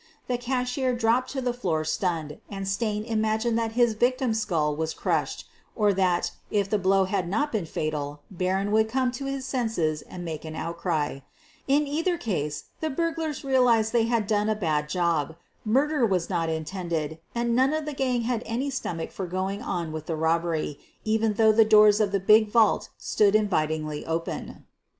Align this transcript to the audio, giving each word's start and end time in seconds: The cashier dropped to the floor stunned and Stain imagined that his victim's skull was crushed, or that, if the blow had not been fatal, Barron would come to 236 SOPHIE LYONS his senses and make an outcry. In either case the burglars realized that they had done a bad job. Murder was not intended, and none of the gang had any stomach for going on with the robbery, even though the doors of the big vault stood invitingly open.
The 0.25 0.39
cashier 0.39 0.95
dropped 0.95 1.29
to 1.33 1.41
the 1.41 1.53
floor 1.53 1.83
stunned 1.85 2.39
and 2.49 2.67
Stain 2.67 3.03
imagined 3.03 3.55
that 3.59 3.73
his 3.73 3.93
victim's 3.93 4.41
skull 4.41 4.75
was 4.75 4.95
crushed, 4.95 5.47
or 5.75 5.93
that, 5.93 6.31
if 6.49 6.67
the 6.71 6.79
blow 6.79 7.03
had 7.03 7.29
not 7.29 7.51
been 7.51 7.67
fatal, 7.67 8.23
Barron 8.31 8.71
would 8.71 8.89
come 8.89 9.11
to 9.11 9.19
236 9.19 9.45
SOPHIE 9.47 9.57
LYONS 9.59 9.69
his 9.75 9.99
senses 10.01 10.11
and 10.11 10.25
make 10.25 10.43
an 10.43 10.55
outcry. 10.55 11.19
In 11.67 11.85
either 11.85 12.17
case 12.17 12.63
the 12.79 12.89
burglars 12.89 13.43
realized 13.43 13.91
that 13.93 13.97
they 13.99 14.05
had 14.05 14.25
done 14.25 14.49
a 14.49 14.55
bad 14.55 14.89
job. 14.89 15.35
Murder 15.63 16.03
was 16.07 16.31
not 16.31 16.49
intended, 16.49 17.19
and 17.35 17.55
none 17.55 17.71
of 17.71 17.85
the 17.85 17.93
gang 17.93 18.21
had 18.21 18.41
any 18.43 18.71
stomach 18.71 19.11
for 19.11 19.27
going 19.27 19.61
on 19.61 19.91
with 19.91 20.07
the 20.07 20.15
robbery, 20.15 20.79
even 21.05 21.33
though 21.33 21.51
the 21.51 21.63
doors 21.63 22.01
of 22.01 22.11
the 22.11 22.19
big 22.19 22.49
vault 22.49 22.89
stood 22.97 23.35
invitingly 23.35 24.03
open. 24.07 24.65